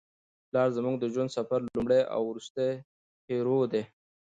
[0.49, 2.69] پلار زموږ د ژوند د سفر لومړی او وروستی
[3.27, 3.83] هیرو دی.